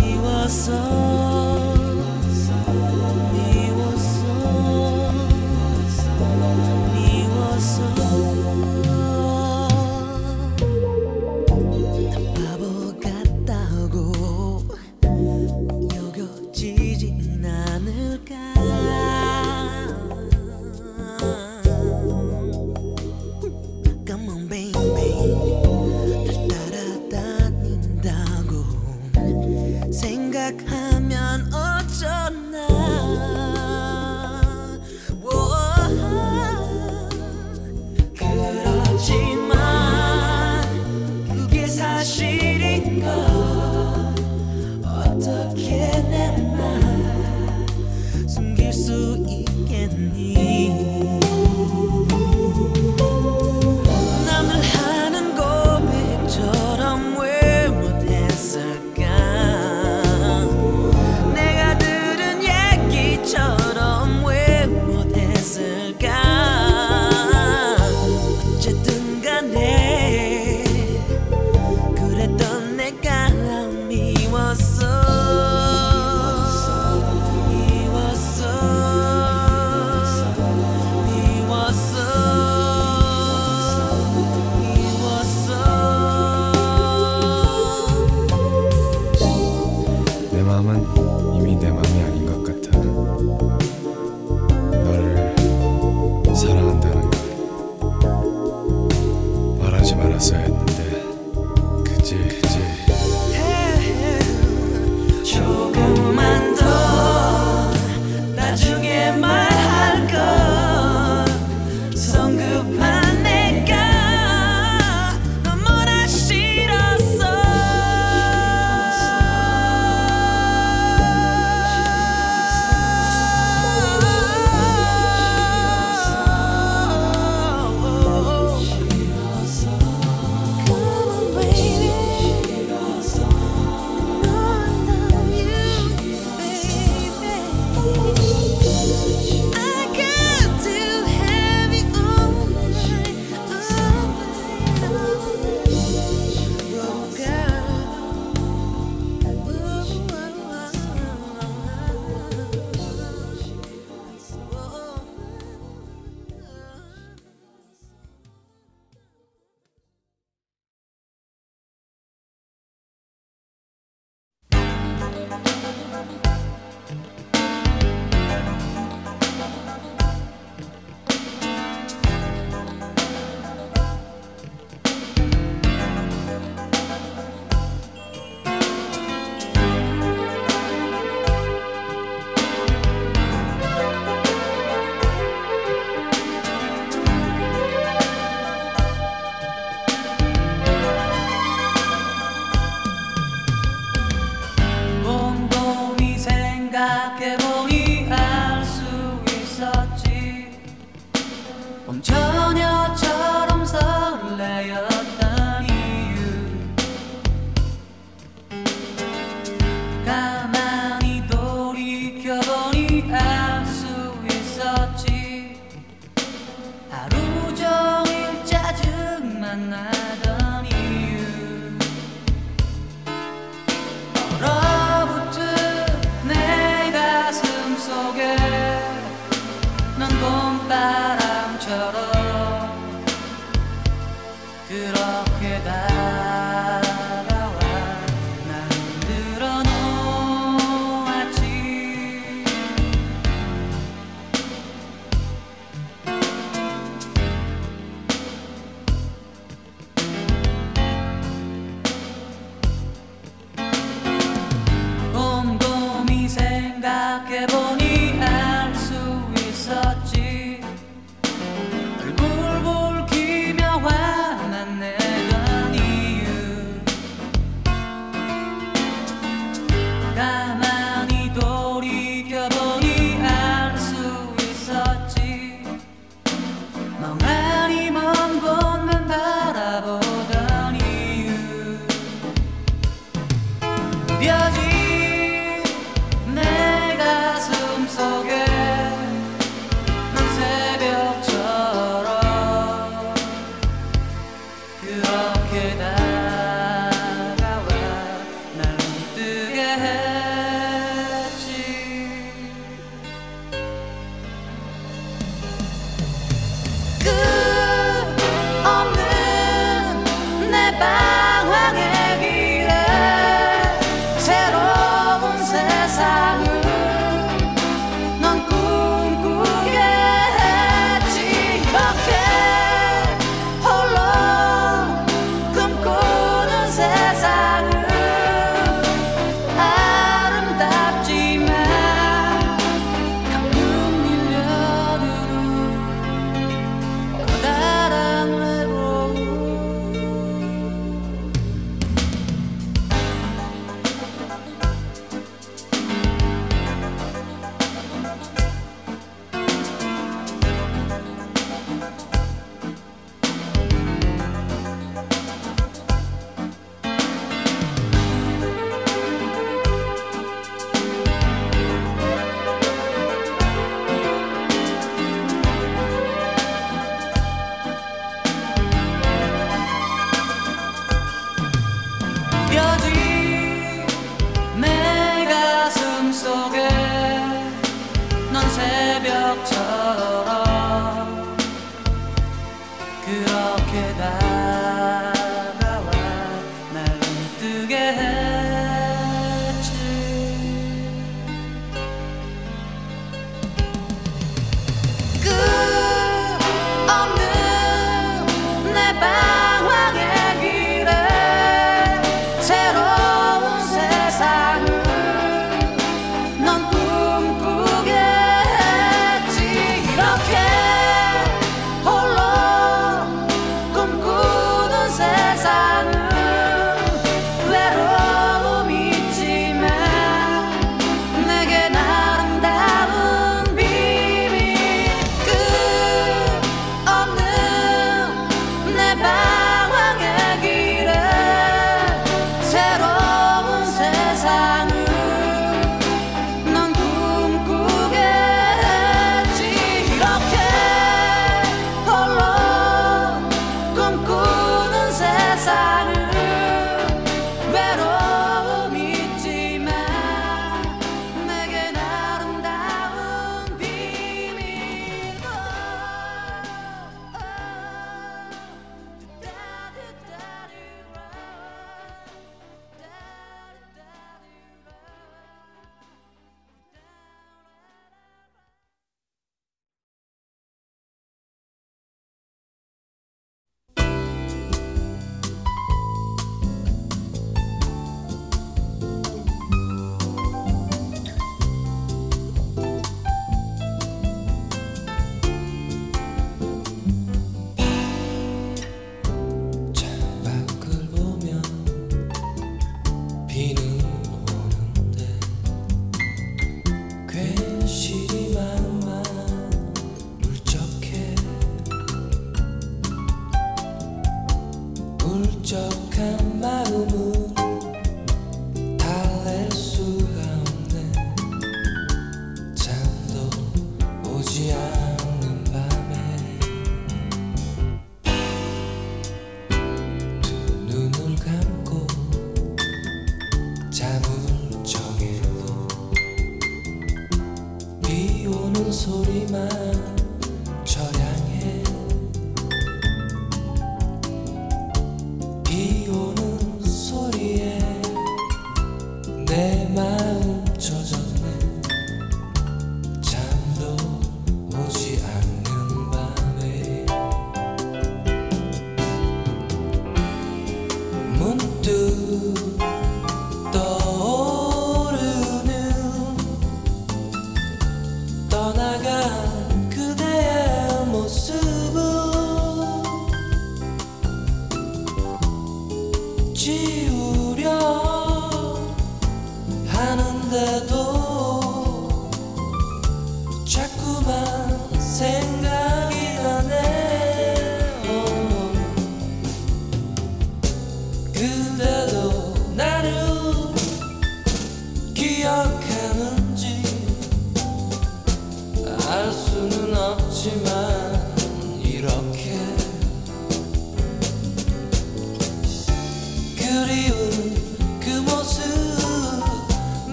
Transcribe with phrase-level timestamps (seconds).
[0.00, 1.11] We were so.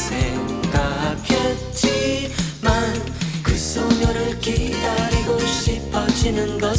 [0.00, 1.84] 생각했지만
[3.42, 6.69] 그 소녀를 기다리고 싶어지는 것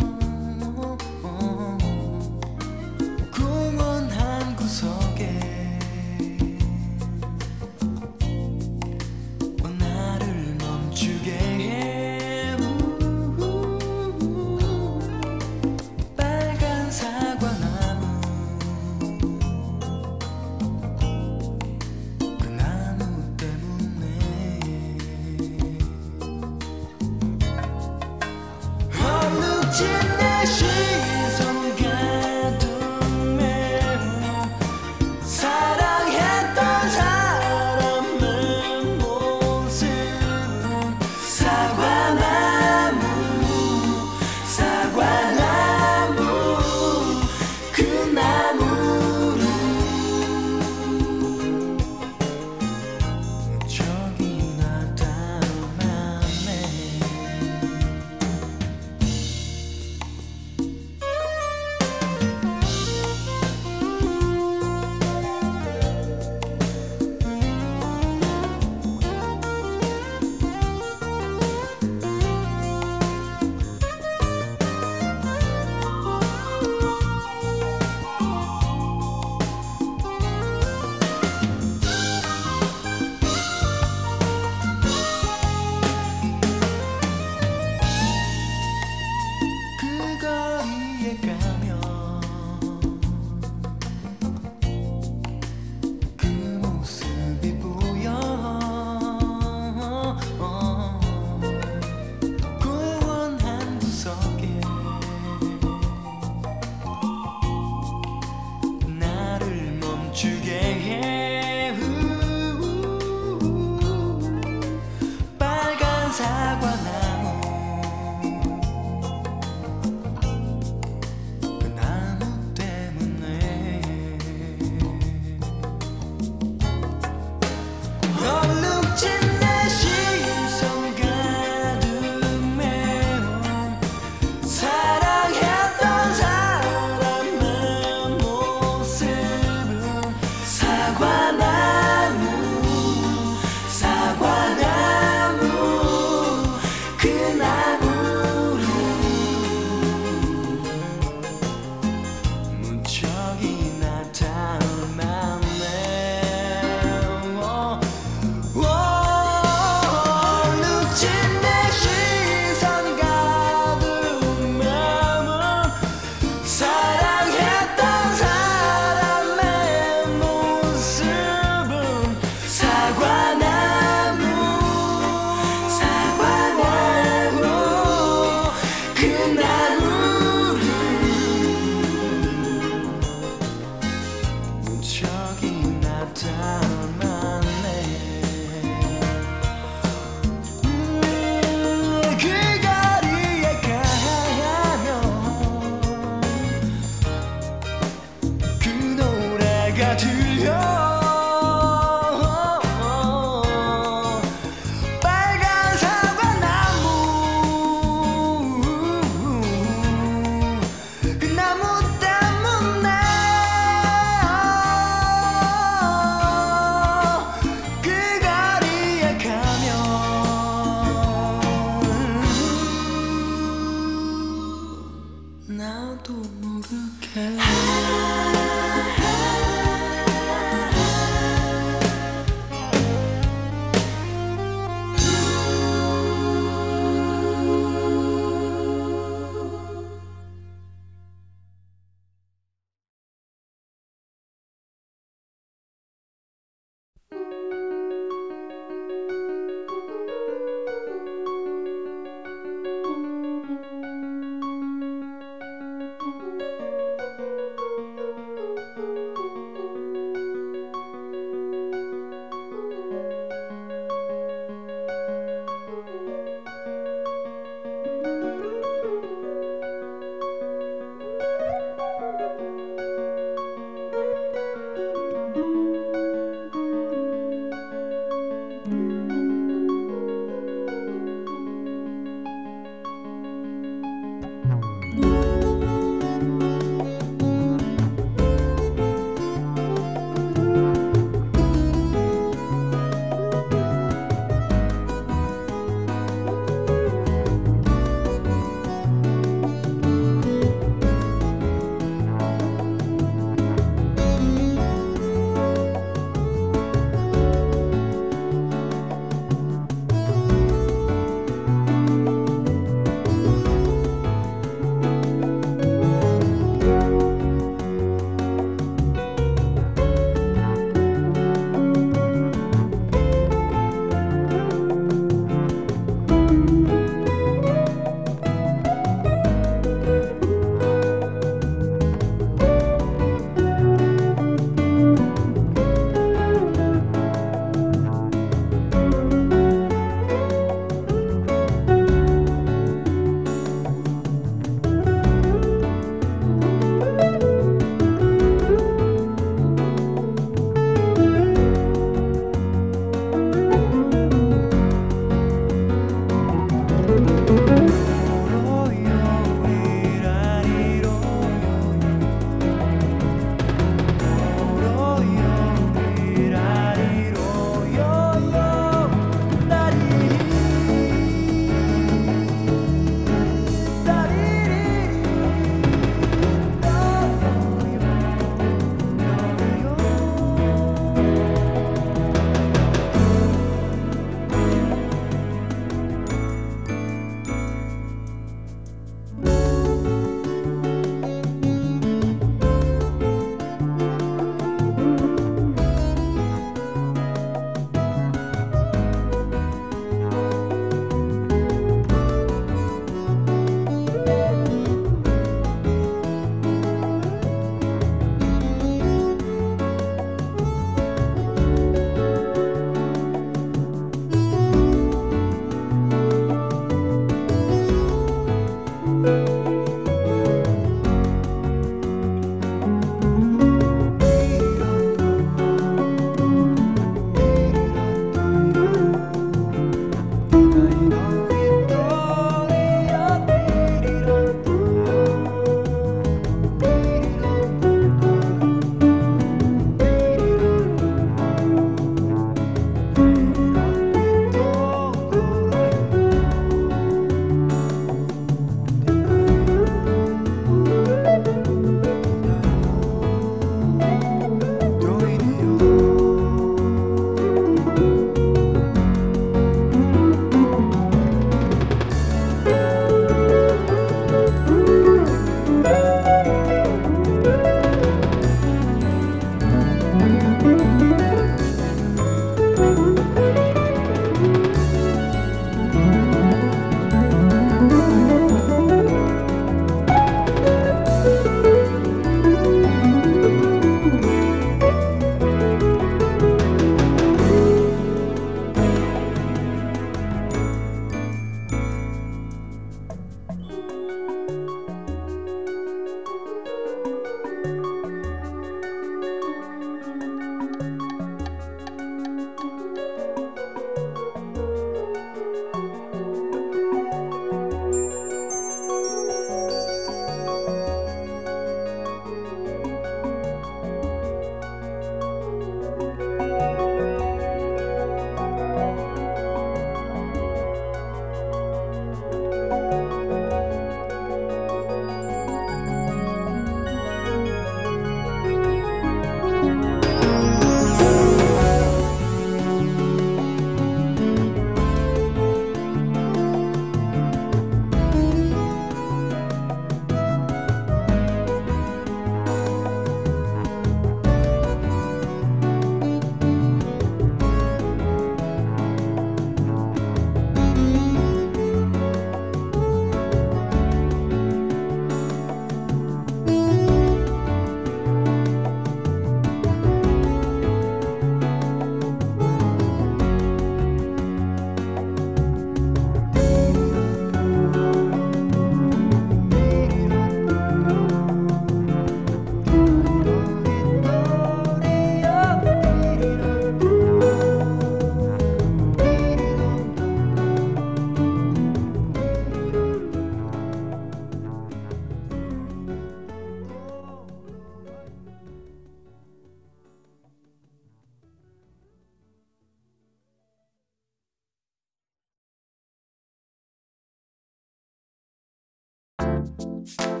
[599.61, 600.00] 어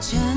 [0.00, 0.35] 全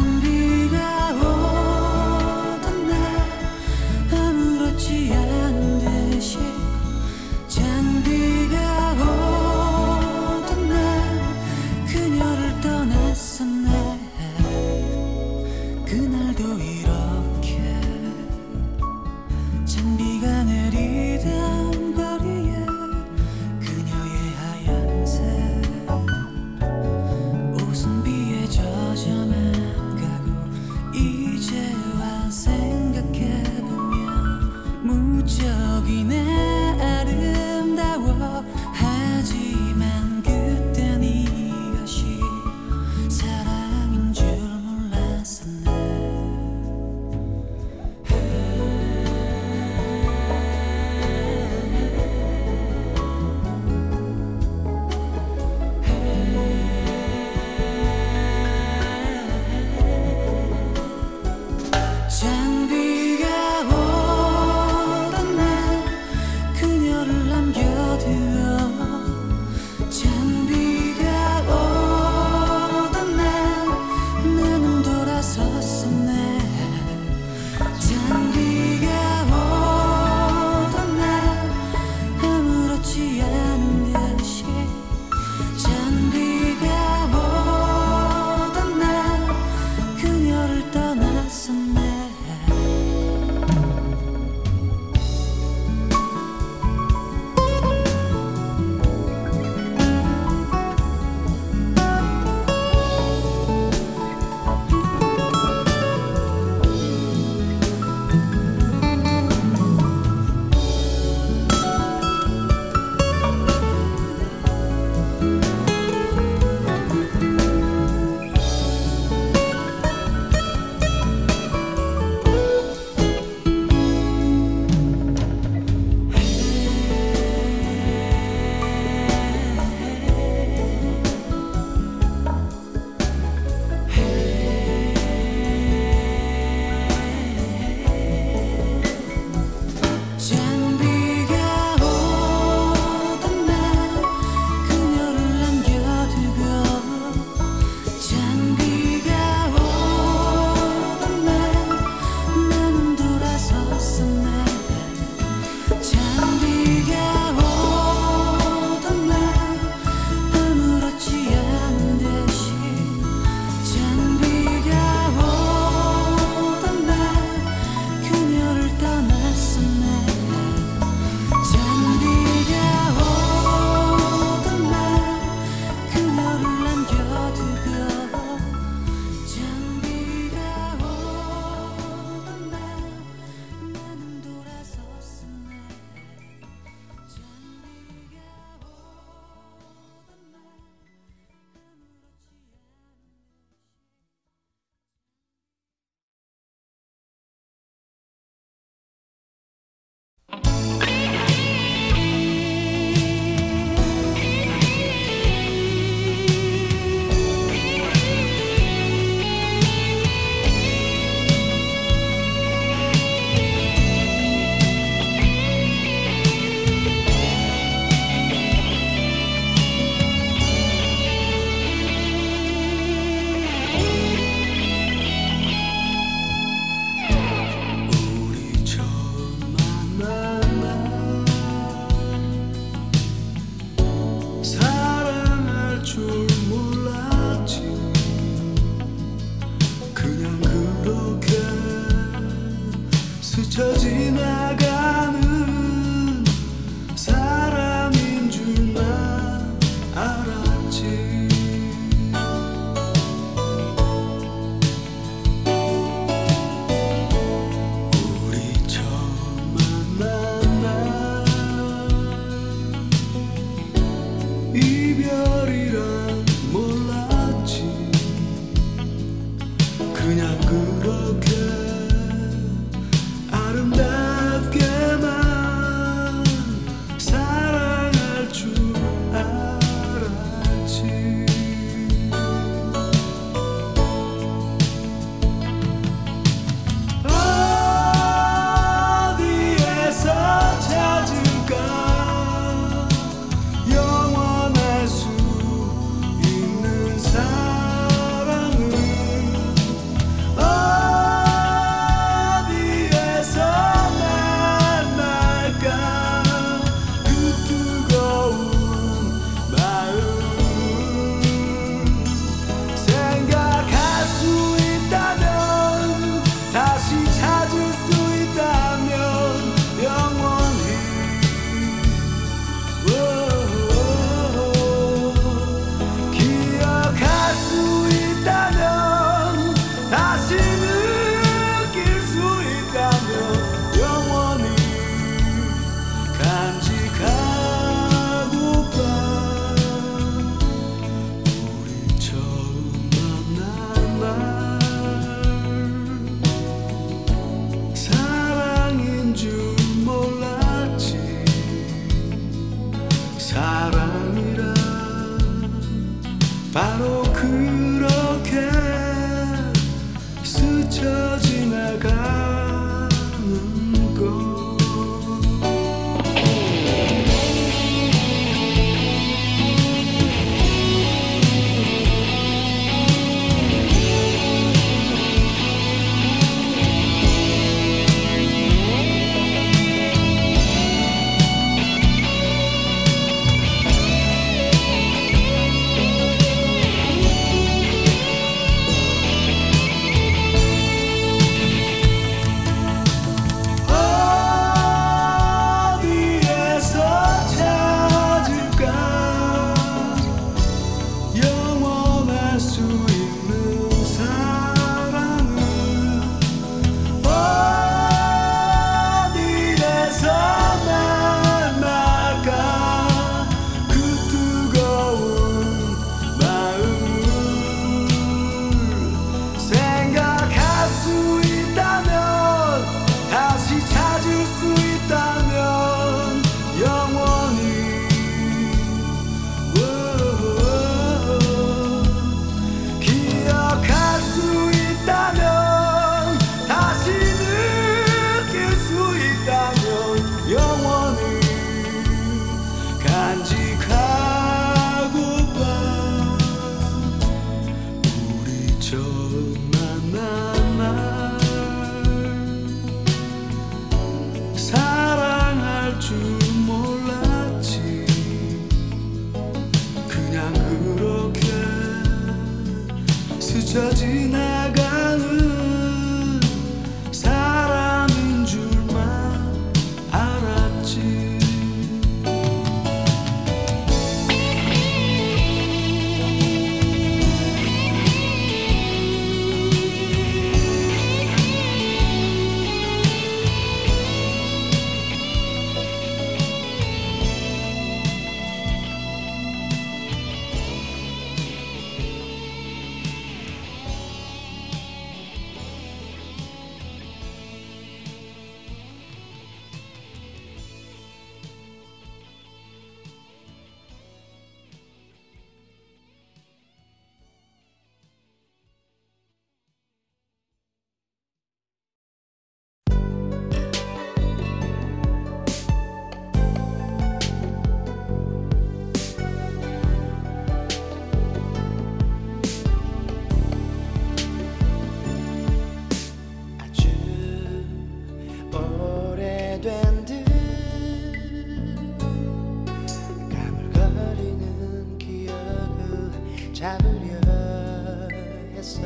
[538.50, 538.62] 있어.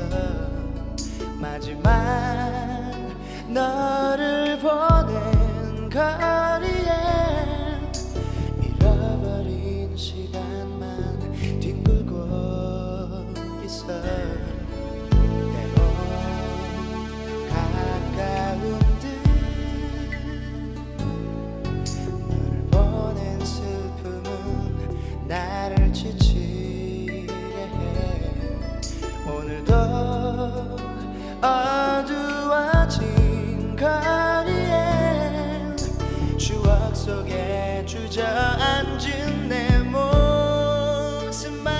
[1.40, 1.92] 마지막
[3.50, 6.33] 너를 보낸 것
[37.04, 41.74] 속에 주저앉은 내 모습만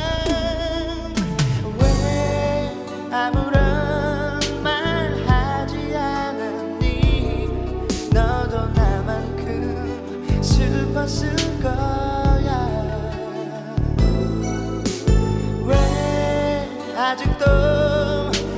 [1.80, 2.70] 왜
[3.10, 7.48] 아무런 말 하지 않니?
[8.12, 12.68] 너도 나만큼 슬펐을 거야
[15.66, 15.74] 왜
[16.98, 17.46] 아직도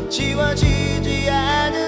[0.10, 1.85] 지워지지 않은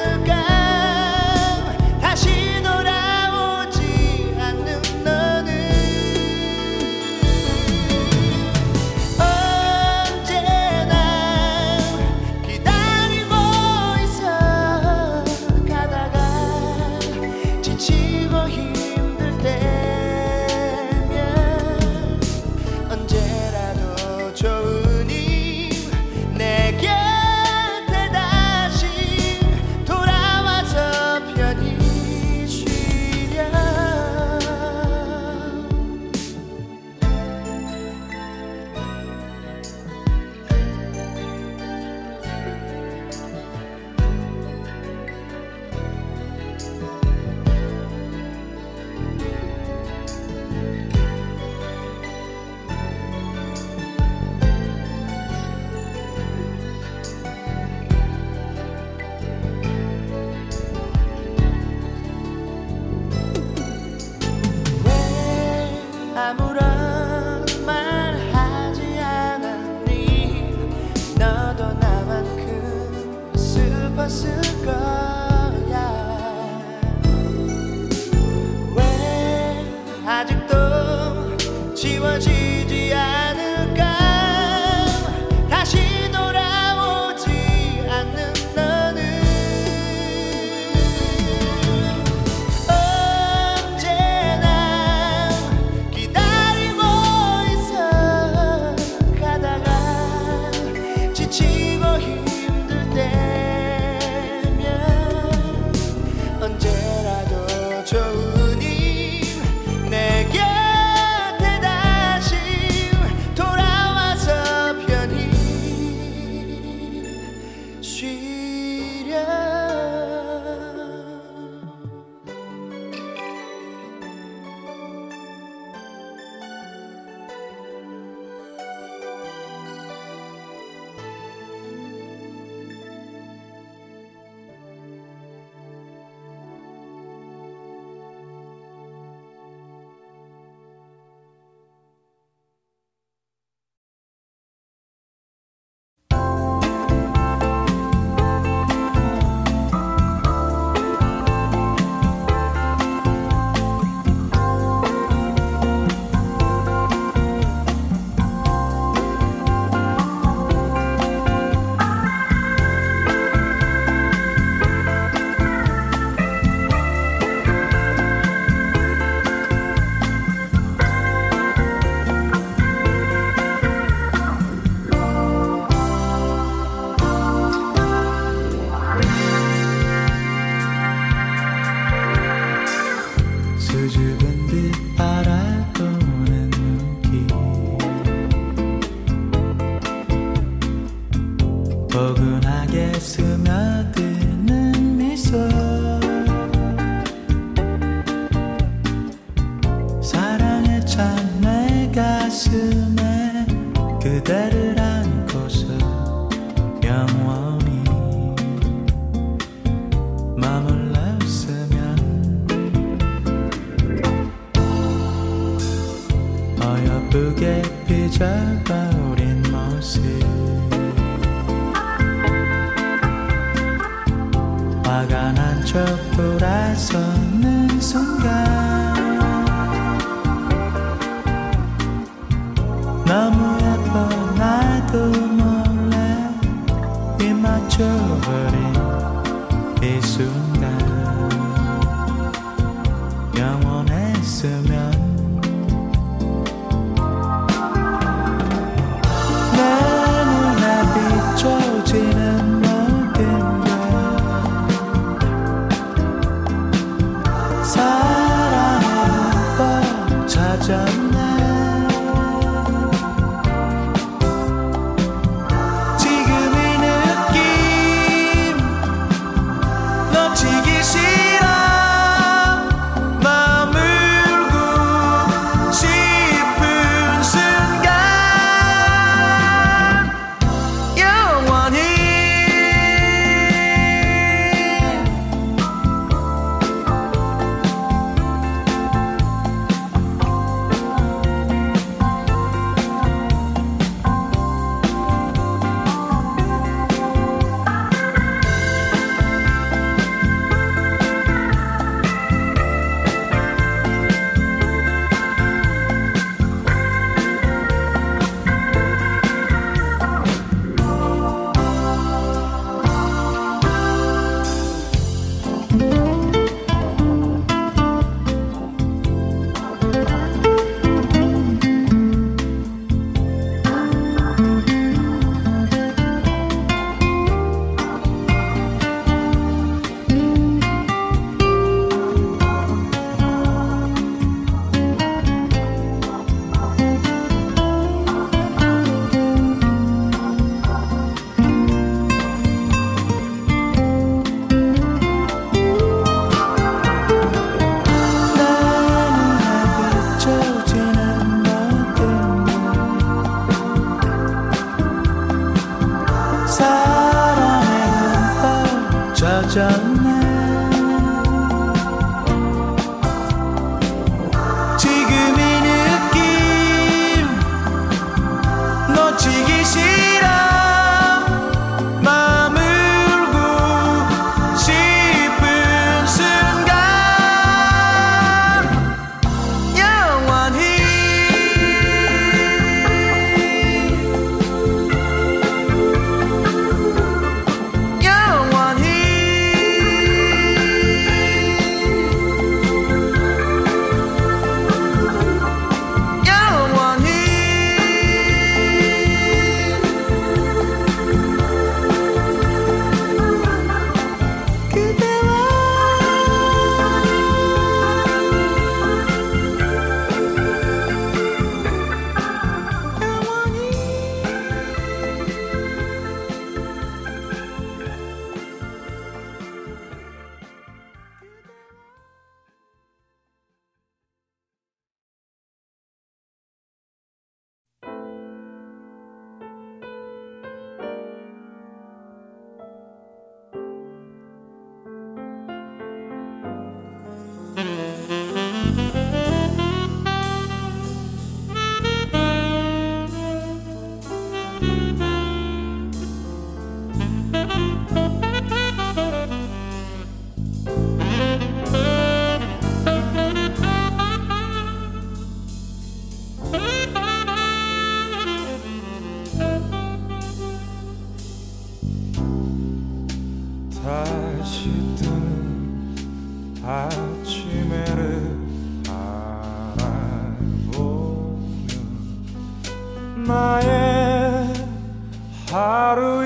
[475.51, 476.16] 하루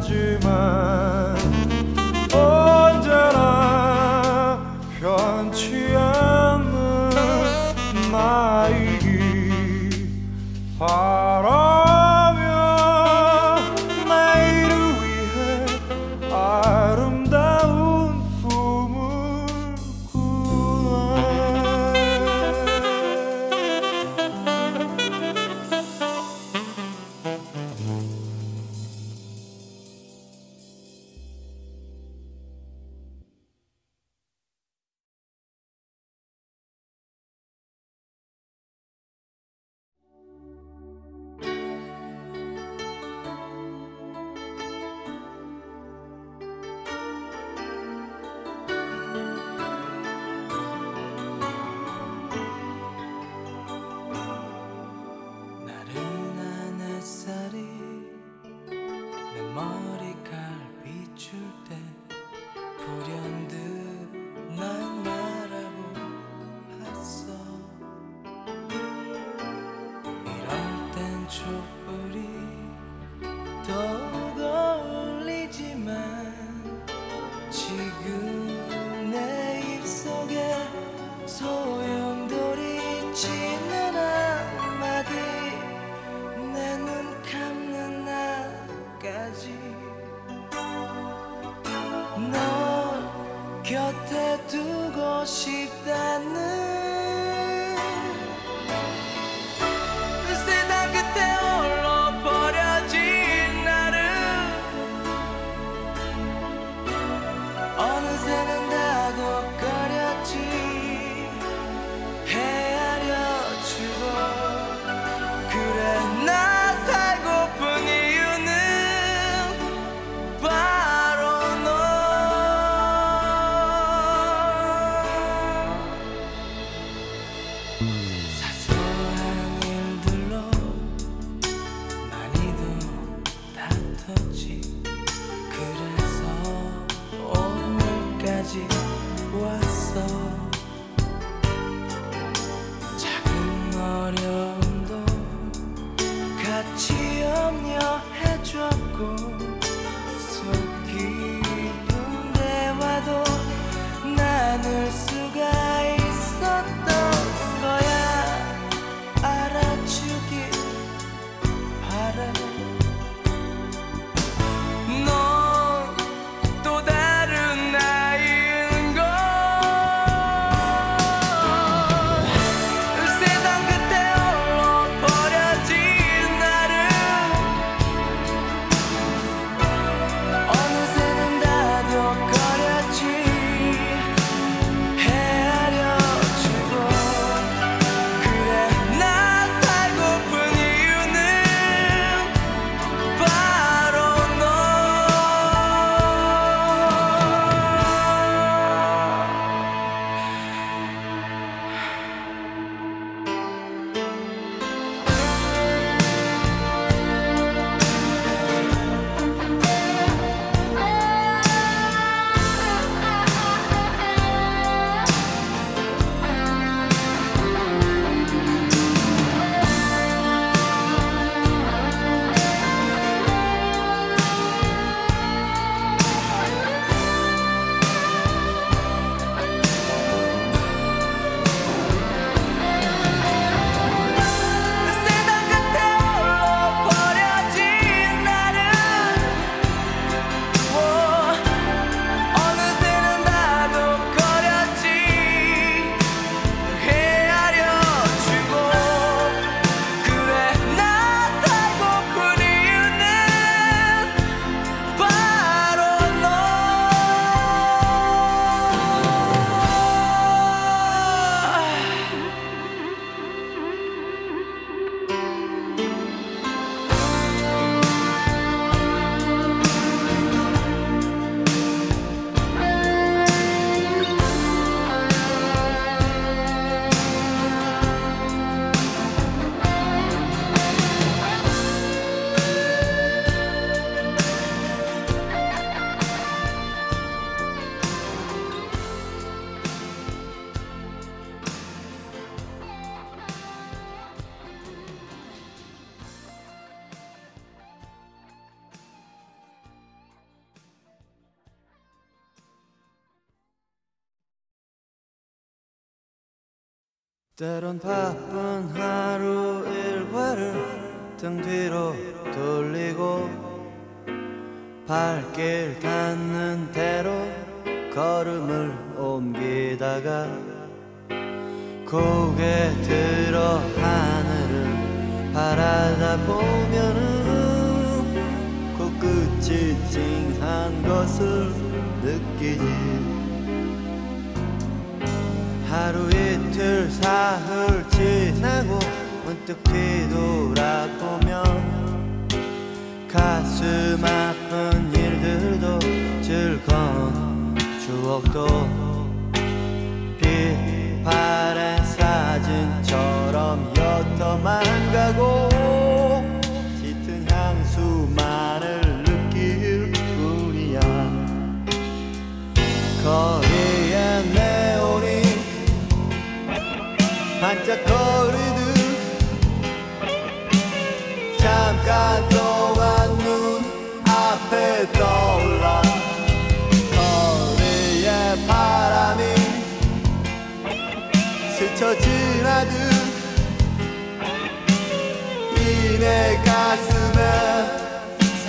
[0.00, 1.09] 나지만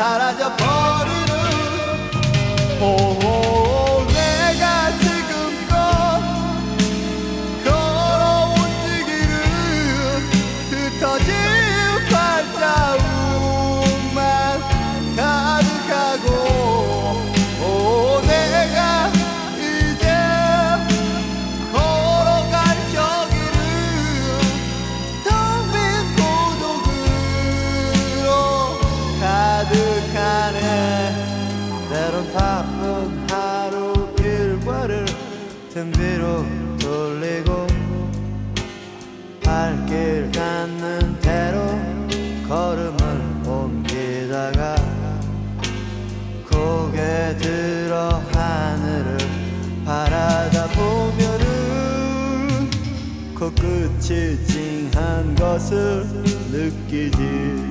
[0.02, 1.32] 사라져 버리는
[54.12, 56.06] 지칭한 것을
[56.52, 57.71] 느끼지.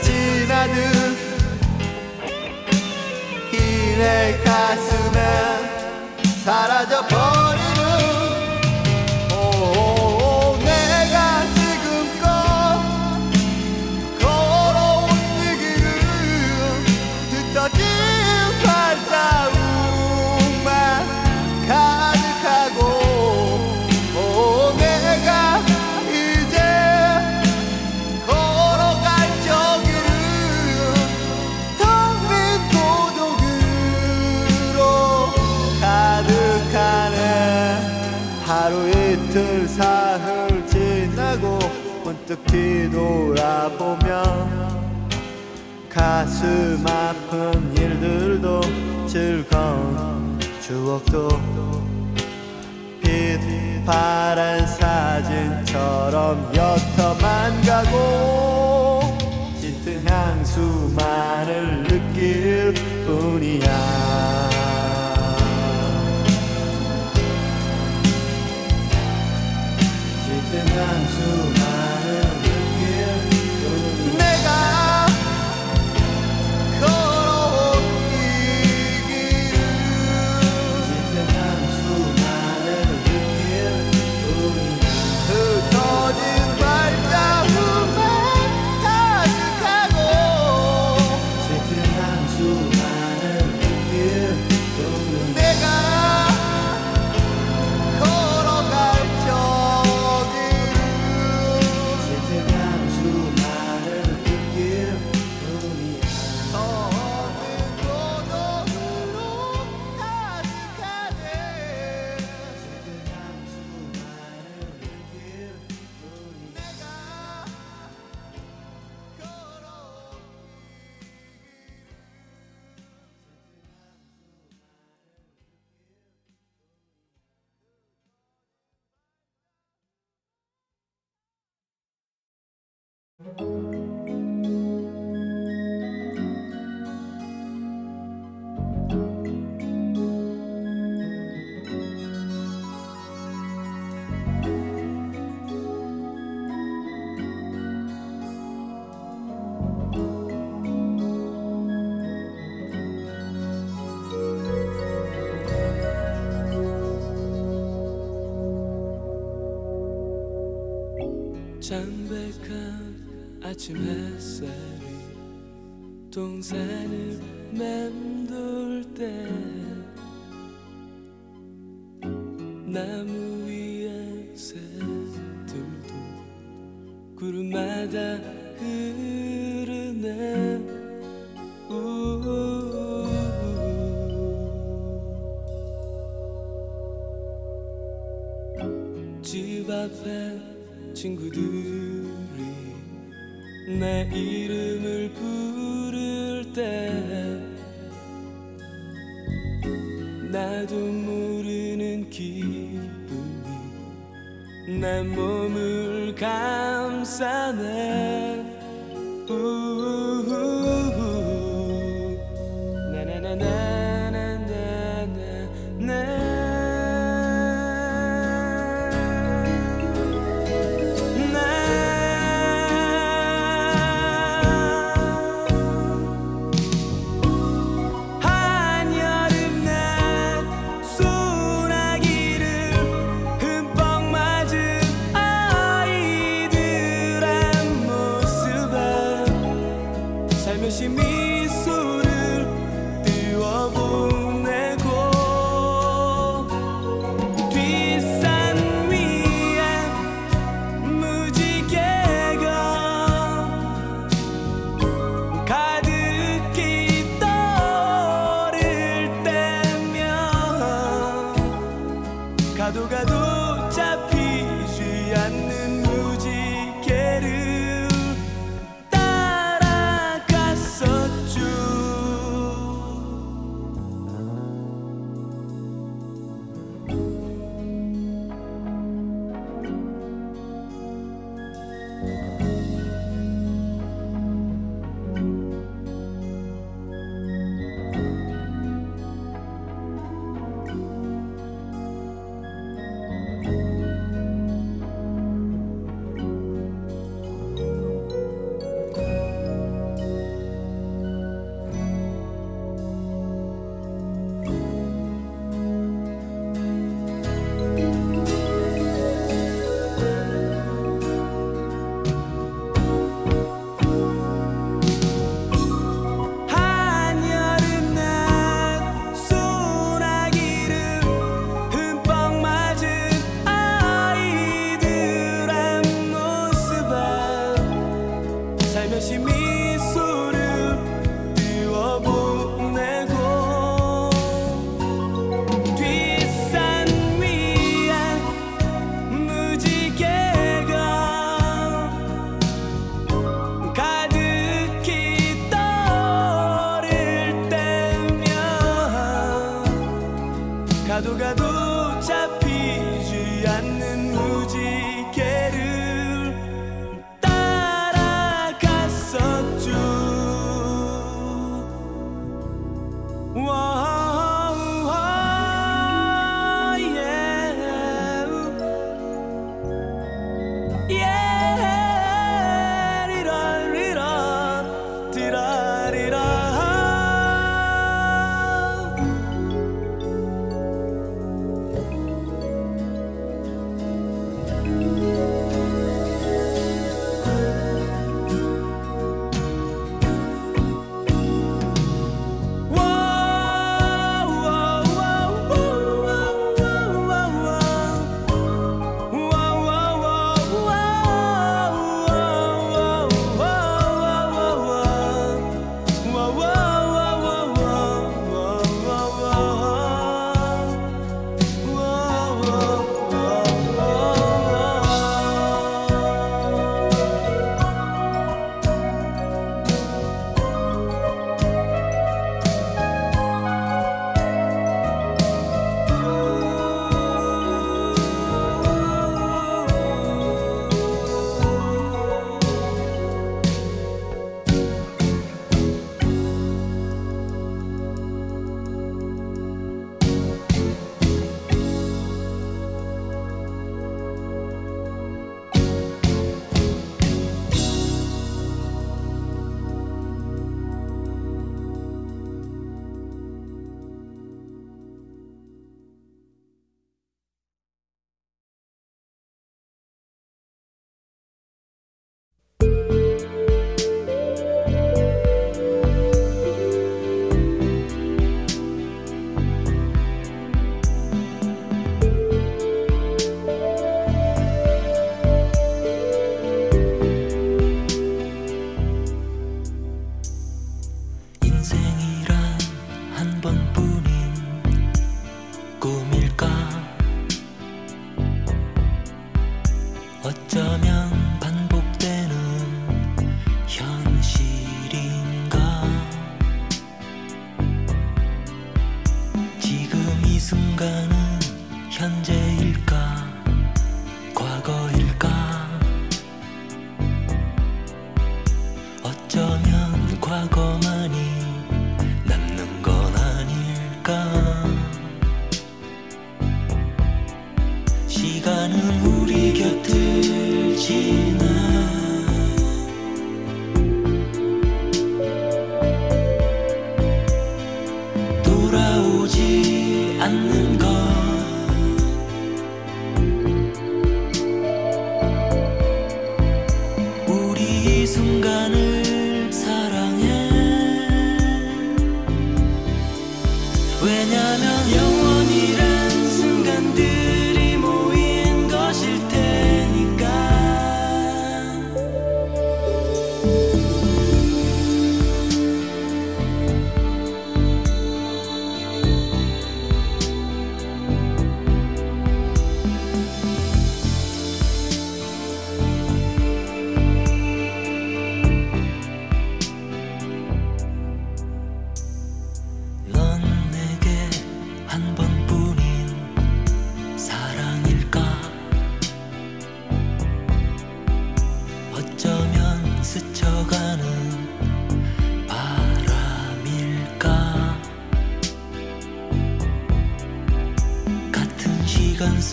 [0.00, 1.16] 지나듯
[3.50, 5.18] 길의 가슴에
[6.44, 7.63] 사라져버린
[42.34, 44.10] 쭉 뒤돌아보면
[45.88, 48.60] 가슴 아픈 일들도
[49.06, 51.28] 즐거운 추억도
[53.00, 53.38] 빛
[53.86, 59.16] 파란 사진처럼 옅어만 가고
[59.60, 62.74] 짙은 향수만을 느낄
[63.06, 64.43] 뿐이야.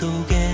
[0.02, 0.51] 속에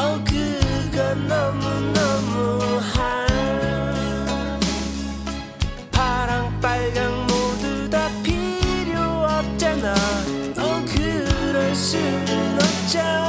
[0.00, 4.60] Oh 그건 너무너무 한
[5.90, 9.94] 파랑 빨강 모두 다 필요 없잖아.
[10.56, 11.98] Oh 그럴 순
[12.54, 13.27] 없잖아